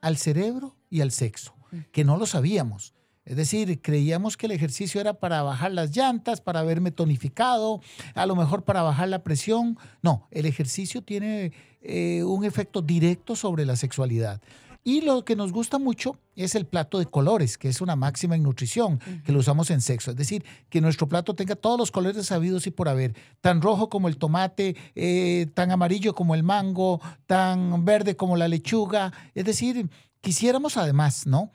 al 0.00 0.16
cerebro 0.16 0.76
y 0.90 1.00
al 1.00 1.12
sexo, 1.12 1.54
que 1.92 2.04
no 2.04 2.16
lo 2.16 2.26
sabíamos. 2.26 2.94
Es 3.24 3.36
decir, 3.36 3.80
creíamos 3.80 4.36
que 4.36 4.46
el 4.46 4.52
ejercicio 4.52 5.00
era 5.00 5.14
para 5.14 5.42
bajar 5.42 5.72
las 5.72 5.96
llantas, 5.96 6.42
para 6.42 6.62
verme 6.62 6.90
tonificado, 6.90 7.80
a 8.14 8.26
lo 8.26 8.36
mejor 8.36 8.64
para 8.64 8.82
bajar 8.82 9.08
la 9.08 9.22
presión. 9.22 9.78
No, 10.02 10.28
el 10.30 10.44
ejercicio 10.44 11.02
tiene 11.02 11.52
eh, 11.80 12.22
un 12.22 12.44
efecto 12.44 12.82
directo 12.82 13.34
sobre 13.34 13.64
la 13.64 13.76
sexualidad. 13.76 14.42
Y 14.86 15.00
lo 15.00 15.24
que 15.24 15.34
nos 15.34 15.50
gusta 15.50 15.78
mucho 15.78 16.18
es 16.36 16.54
el 16.54 16.66
plato 16.66 16.98
de 16.98 17.06
colores, 17.06 17.56
que 17.56 17.68
es 17.68 17.80
una 17.80 17.96
máxima 17.96 18.36
en 18.36 18.42
nutrición, 18.42 19.00
que 19.24 19.32
lo 19.32 19.38
usamos 19.38 19.70
en 19.70 19.80
sexo. 19.80 20.10
Es 20.10 20.16
decir, 20.18 20.44
que 20.68 20.82
nuestro 20.82 21.08
plato 21.08 21.34
tenga 21.34 21.56
todos 21.56 21.78
los 21.78 21.90
colores 21.90 22.26
sabidos 22.26 22.66
y 22.66 22.70
por 22.70 22.90
haber, 22.90 23.14
tan 23.40 23.62
rojo 23.62 23.88
como 23.88 24.08
el 24.08 24.18
tomate, 24.18 24.76
eh, 24.94 25.46
tan 25.54 25.70
amarillo 25.70 26.14
como 26.14 26.34
el 26.34 26.42
mango, 26.42 27.00
tan 27.26 27.86
verde 27.86 28.14
como 28.14 28.36
la 28.36 28.46
lechuga. 28.46 29.10
Es 29.34 29.46
decir, 29.46 29.88
quisiéramos 30.20 30.76
además, 30.76 31.26
¿no? 31.26 31.50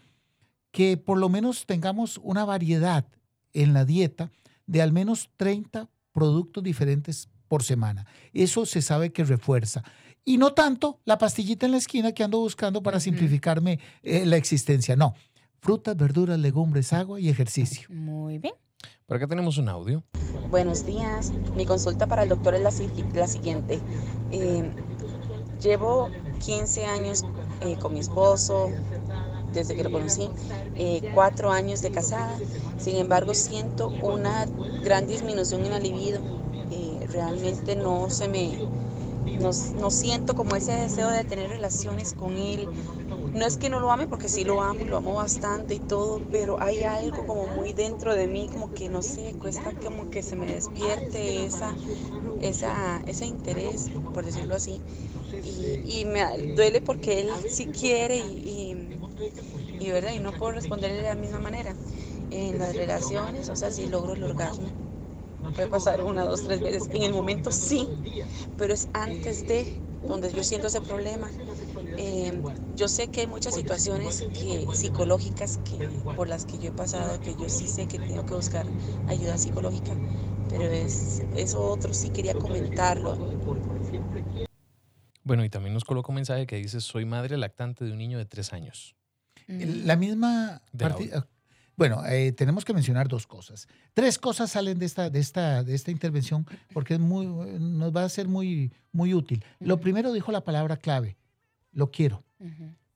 Que 0.71 0.97
por 0.97 1.17
lo 1.17 1.29
menos 1.29 1.65
tengamos 1.65 2.19
una 2.23 2.45
variedad 2.45 3.05
en 3.53 3.73
la 3.73 3.85
dieta 3.85 4.31
de 4.67 4.81
al 4.81 4.91
menos 4.91 5.29
30 5.37 5.89
productos 6.11 6.63
diferentes 6.63 7.29
por 7.47 7.63
semana. 7.63 8.05
Eso 8.33 8.65
se 8.65 8.81
sabe 8.81 9.11
que 9.11 9.23
refuerza 9.23 9.83
y 10.29 10.37
no 10.37 10.53
tanto 10.53 10.99
la 11.05 11.17
pastillita 11.17 11.65
en 11.65 11.71
la 11.71 11.79
esquina 11.79 12.11
que 12.11 12.23
ando 12.23 12.39
buscando 12.39 12.83
para 12.83 12.99
simplificarme 12.99 13.79
eh, 14.03 14.25
la 14.25 14.37
existencia. 14.37 14.95
No, 14.95 15.15
frutas, 15.59 15.97
verduras, 15.97 16.37
legumbres, 16.37 16.93
agua 16.93 17.19
y 17.19 17.29
ejercicio. 17.29 17.87
Muy 17.89 18.37
bien. 18.37 18.53
Por 19.07 19.17
acá 19.17 19.25
tenemos 19.25 19.57
un 19.57 19.69
audio. 19.69 20.03
Buenos 20.51 20.85
días. 20.85 21.31
Mi 21.55 21.65
consulta 21.65 22.05
para 22.05 22.23
el 22.23 22.29
doctor 22.29 22.53
es 22.53 22.61
la, 22.61 22.69
siguiente. 22.71 23.79
Eh, 24.31 24.71
llevo 25.59 26.11
15 26.45 26.85
años 26.85 27.25
eh, 27.61 27.75
con 27.81 27.93
mi 27.93 27.99
esposo, 27.99 28.69
desde 29.53 29.75
que 29.75 29.83
lo 29.83 29.91
conocí, 29.91 30.29
cuatro 31.13 31.51
años 31.51 31.81
de 31.81 31.91
casada. 31.91 32.37
Sin 32.77 32.95
embargo, 32.95 33.33
siento 33.33 33.89
una 34.01 34.45
gran 34.83 35.07
disminución 35.07 35.65
en 35.65 35.71
la 35.71 35.79
libido. 35.79 36.19
realmente 37.11 37.75
no 37.75 38.09
se 38.09 38.27
me 38.27 38.59
no, 39.39 39.91
siento 39.91 40.35
como 40.35 40.55
ese 40.55 40.73
deseo 40.73 41.09
de 41.09 41.23
tener 41.23 41.49
relaciones 41.49 42.13
con 42.13 42.37
él. 42.37 42.67
No 43.33 43.45
es 43.45 43.57
que 43.57 43.69
no 43.69 43.79
lo 43.79 43.91
ame, 43.91 44.07
porque 44.07 44.27
sí 44.27 44.43
lo 44.43 44.61
amo, 44.61 44.85
lo 44.85 44.97
amo 44.97 45.13
bastante 45.13 45.75
y 45.75 45.79
todo, 45.79 46.21
pero 46.31 46.61
hay 46.61 46.83
algo 46.83 47.25
como 47.25 47.47
muy 47.47 47.73
dentro 47.73 48.15
de 48.15 48.27
mí, 48.27 48.49
como 48.51 48.73
que 48.73 48.89
no 48.89 49.01
sé, 49.01 49.35
cuesta 49.39 49.71
como 49.73 50.09
que 50.09 50.23
se 50.23 50.35
me 50.35 50.47
despierte 50.47 51.45
esa, 51.45 51.73
esa, 52.41 53.01
ese 53.05 53.25
interés, 53.27 53.91
por 54.13 54.25
decirlo 54.25 54.55
así. 54.55 54.81
Y, 55.85 56.05
me 56.05 56.25
duele 56.55 56.81
porque 56.81 57.21
él 57.21 57.29
sí 57.49 57.67
quiere 57.67 58.17
y, 58.17 58.68
y, 58.68 58.68
¿verdad? 59.91 60.11
y 60.13 60.19
no 60.19 60.31
puedo 60.33 60.53
responderle 60.53 60.97
de 60.97 61.03
la 61.03 61.15
misma 61.15 61.39
manera. 61.39 61.73
En 62.31 62.59
las 62.59 62.75
relaciones, 62.75 63.49
o 63.49 63.55
sea, 63.55 63.71
sí 63.71 63.87
logro 63.87 64.13
el 64.13 64.23
orgasmo 64.23 64.69
puede 65.53 65.67
pasar 65.67 66.03
una, 66.03 66.23
dos, 66.23 66.43
tres 66.43 66.59
veces. 66.59 66.89
En 66.91 67.03
el 67.03 67.13
momento 67.13 67.51
sí, 67.51 67.87
pero 68.57 68.73
es 68.73 68.89
antes 68.93 69.47
de 69.47 69.81
donde 70.07 70.31
yo 70.31 70.43
siento 70.43 70.67
ese 70.67 70.81
problema. 70.81 71.29
Eh, 71.97 72.41
yo 72.75 72.87
sé 72.87 73.07
que 73.07 73.21
hay 73.21 73.27
muchas 73.27 73.55
situaciones 73.55 74.25
psicológicas 74.73 75.59
que, 75.59 75.87
por 76.15 76.27
las 76.27 76.45
que 76.45 76.59
yo 76.59 76.69
he 76.69 76.71
pasado, 76.71 77.19
que 77.19 77.35
yo 77.35 77.49
sí 77.49 77.67
sé 77.67 77.87
que 77.87 77.99
tengo 77.99 78.25
que 78.25 78.33
buscar 78.33 78.65
ayuda 79.07 79.37
psicológica, 79.37 79.93
pero 80.49 80.63
es, 80.63 81.23
eso 81.35 81.61
otro 81.61 81.93
sí 81.93 82.09
quería 82.09 82.33
comentarlo. 82.33 83.17
Bueno, 85.23 85.43
y 85.43 85.49
también 85.49 85.73
nos 85.73 85.83
coloca 85.83 86.09
un 86.09 86.15
mensaje 86.15 86.47
que 86.47 86.55
dice, 86.55 86.81
soy 86.81 87.05
madre 87.05 87.37
lactante 87.37 87.85
de 87.85 87.91
un 87.91 87.97
niño 87.97 88.17
de 88.17 88.25
tres 88.25 88.53
años. 88.53 88.95
La 89.49 89.95
misma... 89.95 90.61
Bueno, 91.75 92.05
eh, 92.05 92.33
tenemos 92.33 92.65
que 92.65 92.73
mencionar 92.73 93.07
dos 93.07 93.25
cosas. 93.25 93.67
Tres 93.93 94.19
cosas 94.19 94.51
salen 94.51 94.77
de 94.79 94.85
esta, 94.85 95.09
de 95.09 95.19
esta, 95.19 95.63
de 95.63 95.73
esta 95.73 95.91
intervención 95.91 96.45
porque 96.73 96.95
es 96.95 96.99
muy, 96.99 97.25
nos 97.25 97.95
va 97.95 98.03
a 98.03 98.09
ser 98.09 98.27
muy, 98.27 98.73
muy 98.91 99.13
útil. 99.13 99.43
Lo 99.59 99.79
primero 99.79 100.11
dijo 100.11 100.31
la 100.33 100.43
palabra 100.43 100.75
clave, 100.75 101.15
lo 101.71 101.89
quiero. 101.89 102.23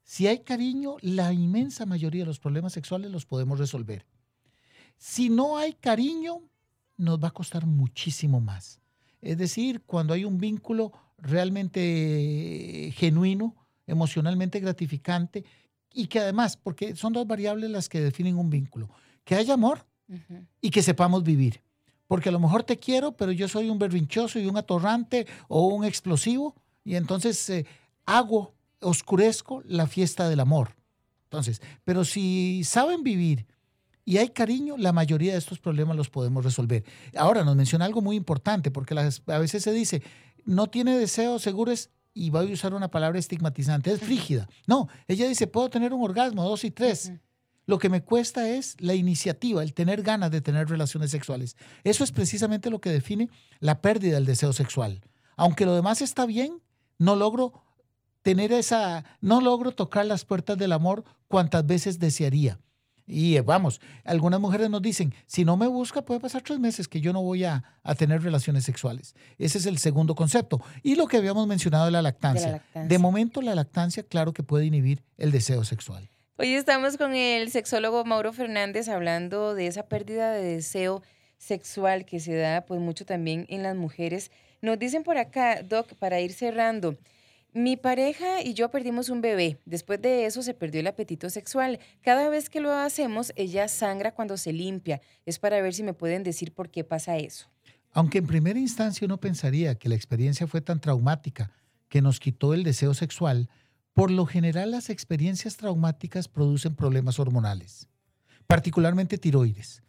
Si 0.03 0.27
hay 0.27 0.39
cariño, 0.39 0.97
la 0.99 1.31
inmensa 1.31 1.85
mayoría 1.85 2.23
de 2.23 2.27
los 2.27 2.39
problemas 2.39 2.73
sexuales 2.73 3.09
los 3.09 3.25
podemos 3.25 3.57
resolver. 3.57 4.05
Si 4.97 5.29
no 5.29 5.57
hay 5.57 5.73
cariño, 5.73 6.41
nos 6.97 7.23
va 7.23 7.29
a 7.29 7.33
costar 7.33 7.65
muchísimo 7.65 8.41
más. 8.41 8.81
Es 9.21 9.37
decir, 9.37 9.81
cuando 9.85 10.13
hay 10.13 10.25
un 10.25 10.37
vínculo 10.37 10.91
realmente 11.17 12.91
genuino, 12.95 13.55
emocionalmente 13.87 14.59
gratificante, 14.59 15.45
y 15.93 16.07
que 16.07 16.19
además, 16.19 16.57
porque 16.57 16.95
son 16.95 17.13
dos 17.13 17.27
variables 17.27 17.69
las 17.69 17.89
que 17.89 18.01
definen 18.01 18.37
un 18.37 18.49
vínculo, 18.49 18.89
que 19.23 19.35
haya 19.35 19.53
amor 19.53 19.85
y 20.61 20.69
que 20.69 20.81
sepamos 20.81 21.23
vivir. 21.23 21.61
Porque 22.07 22.29
a 22.29 22.31
lo 22.31 22.39
mejor 22.39 22.63
te 22.63 22.77
quiero, 22.77 23.13
pero 23.13 23.31
yo 23.31 23.47
soy 23.47 23.69
un 23.69 23.79
berrinchoso 23.79 24.39
y 24.39 24.45
un 24.45 24.57
atorrante 24.57 25.25
o 25.47 25.67
un 25.67 25.85
explosivo, 25.85 26.55
y 26.83 26.95
entonces 26.95 27.49
eh, 27.49 27.65
hago, 28.05 28.53
oscurezco 28.81 29.63
la 29.65 29.87
fiesta 29.87 30.27
del 30.27 30.41
amor. 30.41 30.75
Entonces, 31.25 31.61
pero 31.83 32.03
si 32.03 32.63
saben 32.63 33.03
vivir 33.03 33.47
y 34.05 34.17
hay 34.17 34.29
cariño, 34.29 34.75
la 34.77 34.91
mayoría 34.91 35.31
de 35.31 35.39
estos 35.39 35.59
problemas 35.59 35.95
los 35.95 36.09
podemos 36.09 36.43
resolver. 36.43 36.83
Ahora 37.15 37.43
nos 37.43 37.55
menciona 37.55 37.85
algo 37.85 38.01
muy 38.01 38.15
importante, 38.15 38.69
porque 38.69 38.93
a 38.95 39.39
veces 39.39 39.63
se 39.63 39.71
dice, 39.71 40.03
no 40.45 40.67
tiene 40.67 40.97
deseo, 40.97 41.39
seguro 41.39 41.71
es 41.71 41.89
y 42.13 42.29
voy 42.29 42.51
a 42.51 42.53
usar 42.53 42.73
una 42.73 42.89
palabra 42.89 43.19
estigmatizante, 43.19 43.91
es 43.91 43.99
frígida. 43.99 44.47
No, 44.67 44.87
ella 45.07 45.27
dice, 45.27 45.47
puedo 45.47 45.69
tener 45.69 45.93
un 45.93 46.03
orgasmo, 46.03 46.43
dos 46.43 46.63
y 46.63 46.71
tres. 46.71 47.11
Lo 47.65 47.79
que 47.79 47.89
me 47.89 48.03
cuesta 48.03 48.49
es 48.49 48.75
la 48.79 48.93
iniciativa, 48.93 49.63
el 49.63 49.73
tener 49.73 50.03
ganas 50.03 50.31
de 50.31 50.41
tener 50.41 50.69
relaciones 50.69 51.11
sexuales. 51.11 51.55
Eso 51.83 52.03
es 52.03 52.11
precisamente 52.11 52.69
lo 52.69 52.81
que 52.81 52.89
define 52.89 53.29
la 53.59 53.81
pérdida 53.81 54.15
del 54.15 54.25
deseo 54.25 54.51
sexual. 54.53 55.01
Aunque 55.37 55.65
lo 55.65 55.73
demás 55.73 56.01
está 56.01 56.25
bien, 56.25 56.61
no 56.97 57.15
logro 57.15 57.63
tener 58.21 58.51
esa, 58.51 59.05
no 59.21 59.41
logro 59.41 59.71
tocar 59.71 60.05
las 60.05 60.25
puertas 60.25 60.57
del 60.57 60.73
amor 60.73 61.03
cuantas 61.27 61.65
veces 61.65 61.99
desearía. 61.99 62.59
Y 63.05 63.35
eh, 63.35 63.41
vamos, 63.41 63.81
algunas 64.05 64.39
mujeres 64.39 64.69
nos 64.69 64.81
dicen, 64.81 65.13
si 65.25 65.43
no 65.43 65.57
me 65.57 65.67
busca, 65.67 66.03
puede 66.03 66.19
pasar 66.19 66.41
tres 66.41 66.59
meses 66.59 66.87
que 66.87 67.01
yo 67.01 67.11
no 67.11 67.21
voy 67.21 67.43
a, 67.43 67.63
tener 67.97 68.23
relaciones 68.23 68.63
sexuales. 68.63 69.13
Ese 69.37 69.57
es 69.57 69.65
el 69.65 69.77
segundo 69.77 70.15
concepto. 70.15 70.61
Y 70.83 70.95
lo 70.95 71.07
que 71.07 71.17
habíamos 71.17 71.47
mencionado 71.47 71.85
de 71.85 71.91
la, 71.91 72.01
lactancia. 72.01 72.45
de 72.45 72.51
la 72.51 72.57
lactancia. 72.57 72.87
De 72.87 72.97
momento, 72.97 73.41
la 73.41 73.55
lactancia, 73.55 74.03
claro 74.03 74.33
que 74.33 74.43
puede 74.43 74.65
inhibir 74.65 75.03
el 75.17 75.31
deseo 75.31 75.63
sexual. 75.65 76.09
Hoy 76.37 76.53
estamos 76.53 76.97
con 76.97 77.13
el 77.13 77.51
sexólogo 77.51 78.05
Mauro 78.05 78.33
Fernández 78.33 78.87
hablando 78.89 79.53
de 79.53 79.67
esa 79.67 79.83
pérdida 79.83 80.31
de 80.31 80.43
deseo 80.55 81.03
sexual 81.37 82.05
que 82.05 82.19
se 82.19 82.35
da 82.35 82.61
pues 82.65 82.79
mucho 82.79 83.05
también 83.05 83.45
en 83.49 83.63
las 83.63 83.75
mujeres. 83.75 84.31
Nos 84.61 84.79
dicen 84.79 85.03
por 85.03 85.17
acá, 85.17 85.61
Doc, 85.61 85.93
para 85.95 86.21
ir 86.21 86.33
cerrando, 86.33 86.97
mi 87.53 87.77
pareja 87.77 88.41
y 88.43 88.53
yo 88.53 88.69
perdimos 88.69 89.09
un 89.09 89.21
bebé. 89.21 89.59
Después 89.65 90.01
de 90.01 90.25
eso 90.25 90.41
se 90.41 90.53
perdió 90.53 90.79
el 90.81 90.87
apetito 90.87 91.29
sexual. 91.29 91.79
Cada 92.01 92.29
vez 92.29 92.49
que 92.49 92.59
lo 92.59 92.73
hacemos, 92.73 93.31
ella 93.35 93.67
sangra 93.67 94.13
cuando 94.13 94.37
se 94.37 94.53
limpia. 94.53 95.01
Es 95.25 95.39
para 95.39 95.61
ver 95.61 95.73
si 95.73 95.83
me 95.83 95.93
pueden 95.93 96.23
decir 96.23 96.53
por 96.53 96.69
qué 96.69 96.83
pasa 96.83 97.17
eso. 97.17 97.47
Aunque 97.91 98.17
en 98.17 98.27
primera 98.27 98.59
instancia 98.59 99.05
uno 99.05 99.19
pensaría 99.19 99.75
que 99.75 99.89
la 99.89 99.95
experiencia 99.95 100.47
fue 100.47 100.61
tan 100.61 100.79
traumática 100.79 101.51
que 101.89 102.01
nos 102.01 102.19
quitó 102.19 102.55
el 102.55 102.63
deseo 102.63 102.95
sexual, 102.95 103.49
por 103.93 104.09
lo 104.09 104.25
general 104.25 104.71
las 104.71 104.89
experiencias 104.89 105.57
traumáticas 105.57 106.27
producen 106.27 106.75
problemas 106.75 107.19
hormonales, 107.19 107.87
particularmente 108.47 109.19
tiroides. 109.19 109.83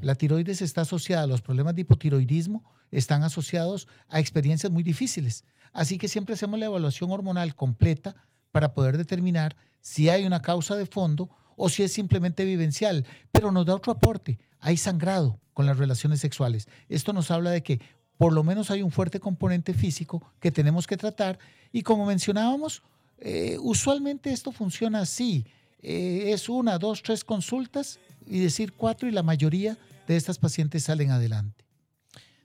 La 0.00 0.14
tiroides 0.14 0.62
está 0.62 0.82
asociada 0.82 1.24
a 1.24 1.26
los 1.26 1.42
problemas 1.42 1.74
de 1.74 1.82
hipotiroidismo, 1.82 2.64
están 2.90 3.22
asociados 3.22 3.86
a 4.08 4.20
experiencias 4.20 4.72
muy 4.72 4.82
difíciles. 4.82 5.44
Así 5.72 5.98
que 5.98 6.08
siempre 6.08 6.34
hacemos 6.34 6.58
la 6.58 6.66
evaluación 6.66 7.10
hormonal 7.10 7.54
completa 7.54 8.16
para 8.50 8.72
poder 8.72 8.96
determinar 8.96 9.56
si 9.80 10.08
hay 10.08 10.26
una 10.26 10.42
causa 10.42 10.76
de 10.76 10.86
fondo 10.86 11.30
o 11.56 11.68
si 11.68 11.82
es 11.82 11.92
simplemente 11.92 12.44
vivencial, 12.44 13.06
pero 13.30 13.52
nos 13.52 13.66
da 13.66 13.74
otro 13.74 13.92
aporte. 13.92 14.38
Hay 14.58 14.76
sangrado 14.76 15.38
con 15.52 15.66
las 15.66 15.78
relaciones 15.78 16.20
sexuales. 16.20 16.68
Esto 16.88 17.12
nos 17.12 17.30
habla 17.30 17.50
de 17.50 17.62
que 17.62 17.80
por 18.16 18.32
lo 18.32 18.44
menos 18.44 18.70
hay 18.70 18.82
un 18.82 18.90
fuerte 18.90 19.20
componente 19.20 19.72
físico 19.74 20.22
que 20.40 20.50
tenemos 20.50 20.86
que 20.86 20.96
tratar. 20.96 21.38
Y 21.72 21.82
como 21.82 22.06
mencionábamos, 22.06 22.82
eh, 23.18 23.56
usualmente 23.60 24.32
esto 24.32 24.52
funciona 24.52 25.00
así. 25.00 25.46
Eh, 25.82 26.32
es 26.32 26.48
una, 26.48 26.78
dos, 26.78 27.02
tres 27.02 27.24
consultas 27.24 27.98
y 28.26 28.40
decir 28.40 28.72
cuatro 28.72 29.08
y 29.08 29.12
la 29.12 29.22
mayoría 29.22 29.78
de 30.06 30.16
estas 30.16 30.38
pacientes 30.38 30.84
salen 30.84 31.10
adelante. 31.10 31.64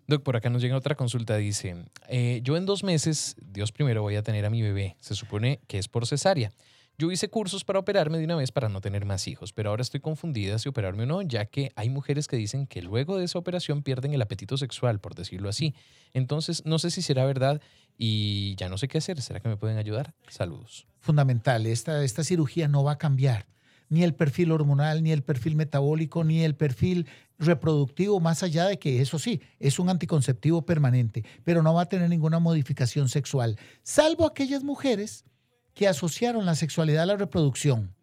Doc, 0.08 0.22
por 0.22 0.36
acá 0.36 0.50
nos 0.50 0.62
llega 0.62 0.78
otra 0.78 0.96
consulta. 0.96 1.36
Dice, 1.38 1.76
eh, 2.10 2.40
yo 2.44 2.58
en 2.58 2.66
dos 2.66 2.84
meses, 2.84 3.36
Dios 3.42 3.72
primero, 3.72 4.04
voy 4.04 4.16
a 4.16 4.24
tener 4.24 4.46
a 4.46 4.50
mi 4.50 4.62
bebé. 4.62 4.96
Se 5.00 5.16
supone 5.16 5.62
que 5.68 5.80
es 5.80 5.88
por 5.88 6.06
cesárea. 6.06 6.52
Yo 6.98 7.12
hice 7.12 7.28
cursos 7.28 7.66
para 7.66 7.80
operarme 7.80 8.20
de 8.20 8.24
una 8.24 8.38
vez 8.38 8.54
para 8.54 8.70
no 8.70 8.80
tener 8.80 9.04
más 9.04 9.28
hijos, 9.28 9.52
pero 9.52 9.70
ahora 9.70 9.82
estoy 9.82 10.00
confundida 10.00 10.60
si 10.60 10.70
operarme 10.70 11.04
o 11.04 11.06
no, 11.06 11.22
ya 11.24 11.46
que 11.46 11.74
hay 11.76 11.90
mujeres 11.90 12.28
que 12.28 12.38
dicen 12.38 12.68
que 12.68 12.82
luego 12.82 13.18
de 13.18 13.26
esa 13.26 13.38
operación 13.38 13.84
pierden 13.84 14.14
el 14.14 14.22
apetito 14.22 14.56
sexual, 14.56 15.00
por 15.00 15.14
decirlo 15.14 15.50
así. 15.50 15.76
Entonces, 16.14 16.64
no 16.66 16.80
sé 16.80 16.92
si 16.92 17.02
será 17.02 17.26
verdad 17.26 17.62
y 17.98 18.56
ya 18.56 18.70
no 18.70 18.78
sé 18.78 18.88
qué 18.88 19.00
hacer. 19.00 19.22
¿Será 19.22 19.42
que 19.42 19.50
me 19.50 19.58
pueden 19.58 19.78
ayudar? 19.78 20.14
Saludos. 20.30 20.88
Fundamental, 21.00 21.66
esta, 21.66 22.02
esta 22.02 22.24
cirugía 22.24 22.70
no 22.70 22.84
va 22.84 22.94
a 22.94 22.98
cambiar 22.98 23.46
ni 23.90 24.04
el 24.04 24.14
perfil 24.14 24.52
hormonal, 24.52 25.04
ni 25.04 25.12
el 25.12 25.24
perfil 25.24 25.56
metabólico, 25.56 26.24
ni 26.24 26.42
el 26.44 26.56
perfil 26.56 27.08
reproductivo, 27.38 28.20
más 28.20 28.44
allá 28.44 28.66
de 28.66 28.80
que 28.80 29.02
eso 29.02 29.20
sí, 29.20 29.42
es 29.60 29.80
un 29.80 29.90
anticonceptivo 29.90 30.66
permanente, 30.66 31.24
pero 31.44 31.62
no 31.62 31.74
va 31.74 31.84
a 31.84 31.90
tener 31.90 32.10
ninguna 32.10 32.40
modificación 32.40 33.10
sexual, 33.10 33.58
salvo 33.84 34.26
aquellas 34.26 34.64
mujeres 34.64 35.26
que 35.74 35.88
asociaron 35.88 36.46
la 36.46 36.56
sexualidad 36.56 37.04
a 37.04 37.08
la 37.08 37.18
reproducción. 37.18 37.94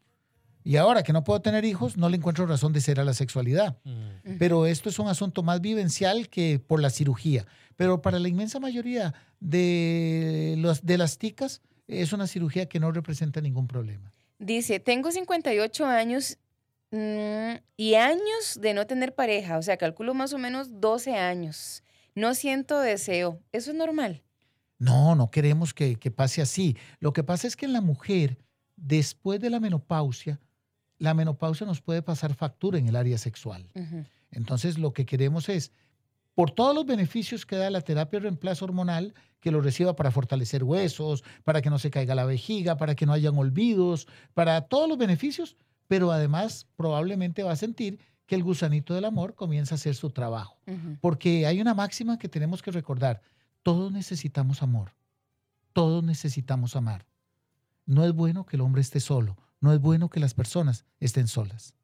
Y 0.64 0.76
ahora 0.76 1.02
que 1.02 1.12
no 1.12 1.24
puedo 1.24 1.40
tener 1.40 1.64
hijos, 1.64 1.96
no 1.96 2.08
le 2.08 2.16
encuentro 2.16 2.46
razón 2.46 2.72
de 2.72 2.80
ser 2.80 3.00
a 3.00 3.04
la 3.04 3.14
sexualidad. 3.14 3.78
Mm. 3.82 4.36
Pero 4.38 4.66
esto 4.66 4.88
es 4.88 4.98
un 5.00 5.08
asunto 5.08 5.42
más 5.42 5.60
vivencial 5.60 6.28
que 6.28 6.60
por 6.60 6.80
la 6.80 6.90
cirugía. 6.90 7.46
Pero 7.74 8.00
para 8.00 8.20
la 8.20 8.28
inmensa 8.28 8.60
mayoría 8.60 9.12
de, 9.40 10.54
los, 10.58 10.86
de 10.86 10.98
las 10.98 11.18
ticas, 11.18 11.62
es 11.88 12.12
una 12.12 12.28
cirugía 12.28 12.66
que 12.66 12.78
no 12.78 12.92
representa 12.92 13.40
ningún 13.40 13.66
problema. 13.66 14.12
Dice, 14.42 14.80
tengo 14.80 15.12
58 15.12 15.86
años 15.86 16.36
mm, 16.90 17.54
y 17.76 17.94
años 17.94 18.58
de 18.60 18.74
no 18.74 18.88
tener 18.88 19.14
pareja, 19.14 19.56
o 19.56 19.62
sea, 19.62 19.76
calculo 19.76 20.14
más 20.14 20.32
o 20.32 20.38
menos 20.38 20.80
12 20.80 21.14
años. 21.14 21.84
No 22.16 22.34
siento 22.34 22.80
deseo. 22.80 23.40
¿Eso 23.52 23.70
es 23.70 23.76
normal? 23.76 24.24
No, 24.80 25.14
no 25.14 25.30
queremos 25.30 25.72
que, 25.72 25.96
pase 26.10 26.42
así. 26.42 26.76
Lo 26.98 27.12
que 27.12 27.22
pasa 27.22 27.46
es 27.46 27.54
que 27.54 27.66
en 27.66 27.72
la 27.72 27.80
mujer, 27.80 28.36
después 28.74 29.38
de 29.38 29.48
la 29.48 29.60
menopausia, 29.60 30.40
la 30.98 31.14
menopausia 31.14 31.64
nos 31.64 31.80
puede 31.80 32.02
pasar 32.02 32.34
factura 32.34 32.78
en 32.78 32.88
el 32.88 32.96
área 32.96 33.18
sexual. 33.18 33.70
Entonces, 34.32 34.76
lo 34.76 34.92
que 34.92 35.06
queremos 35.06 35.48
es, 35.48 35.70
por 36.34 36.50
todos 36.50 36.74
los 36.74 36.86
beneficios 36.86 37.44
que 37.44 37.56
da 37.56 37.70
la 37.70 37.80
terapia 37.80 38.18
de 38.18 38.24
reemplazo 38.24 38.64
hormonal, 38.64 39.14
que 39.40 39.50
lo 39.50 39.60
reciba 39.60 39.96
para 39.96 40.10
fortalecer 40.10 40.64
huesos, 40.64 41.24
para 41.44 41.60
que 41.60 41.70
no 41.70 41.78
se 41.78 41.90
caiga 41.90 42.14
la 42.14 42.24
vejiga, 42.24 42.76
para 42.76 42.94
que 42.94 43.06
no 43.06 43.12
hayan 43.12 43.36
olvidos, 43.36 44.06
para 44.34 44.62
todos 44.62 44.88
los 44.88 44.98
beneficios, 44.98 45.56
pero 45.88 46.12
además 46.12 46.68
probablemente 46.76 47.42
va 47.42 47.52
a 47.52 47.56
sentir 47.56 47.98
que 48.26 48.36
el 48.36 48.44
gusanito 48.44 48.94
del 48.94 49.04
amor 49.04 49.34
comienza 49.34 49.74
a 49.74 49.76
hacer 49.76 49.94
su 49.94 50.10
trabajo. 50.10 50.58
Porque 51.00 51.46
hay 51.46 51.60
una 51.60 51.74
máxima 51.74 52.18
que 52.18 52.28
tenemos 52.28 52.62
que 52.62 52.70
recordar. 52.70 53.20
Todos 53.62 53.92
necesitamos 53.92 54.62
amor. 54.62 54.94
Todos 55.72 56.02
necesitamos 56.02 56.76
amar. 56.76 57.04
No 57.84 58.04
es 58.04 58.12
bueno 58.12 58.46
que 58.46 58.56
el 58.56 58.62
hombre 58.62 58.80
esté 58.80 59.00
solo. 59.00 59.36
No 59.60 59.72
es 59.72 59.80
bueno 59.80 60.08
que 60.08 60.20
las 60.20 60.34
personas 60.34 60.84
estén 60.98 61.28
solas. 61.28 61.74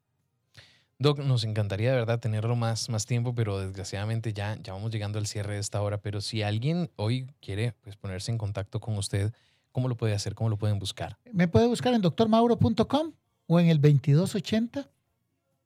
Doc, 1.01 1.19
nos 1.19 1.45
encantaría 1.45 1.91
de 1.91 1.95
verdad 1.95 2.19
tenerlo 2.19 2.57
más, 2.57 2.89
más 2.89 3.05
tiempo, 3.05 3.33
pero 3.33 3.57
desgraciadamente 3.57 4.33
ya, 4.33 4.57
ya 4.61 4.73
vamos 4.73 4.91
llegando 4.91 5.17
al 5.17 5.27
cierre 5.27 5.53
de 5.53 5.59
esta 5.61 5.81
hora. 5.81 5.97
Pero 5.99 6.19
si 6.19 6.43
alguien 6.43 6.91
hoy 6.97 7.25
quiere 7.39 7.71
pues, 7.81 7.95
ponerse 7.95 8.31
en 8.31 8.37
contacto 8.37 8.81
con 8.81 8.97
usted, 8.97 9.31
¿cómo 9.71 9.87
lo 9.87 9.95
puede 9.95 10.13
hacer? 10.13 10.35
¿Cómo 10.35 10.49
lo 10.49 10.57
pueden 10.57 10.77
buscar? 10.77 11.17
Me 11.31 11.47
puede 11.47 11.67
buscar 11.67 11.93
en 11.93 12.01
doctormauro.com 12.01 13.13
o 13.47 13.59
en 13.61 13.69
el 13.69 13.79
2280 13.79 14.89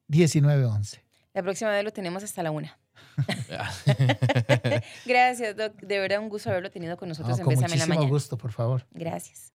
1911. 0.08 1.04
La 1.34 1.42
próxima 1.42 1.72
vez 1.72 1.84
lo 1.84 1.92
tenemos 1.92 2.24
hasta 2.24 2.44
la 2.44 2.52
una. 2.52 2.78
Gracias, 5.06 5.58
Doc. 5.58 5.82
De 5.82 5.98
verdad, 5.98 6.20
un 6.20 6.30
gusto 6.30 6.52
haberlo 6.52 6.70
tenido 6.70 6.96
con 6.96 7.10
nosotros 7.10 7.40
en 7.40 7.48
Bésame 7.48 7.78
la 7.78 7.88
Mañana. 7.88 8.08
gusto, 8.08 8.38
por 8.38 8.52
favor. 8.52 8.86
Gracias. 8.92 9.52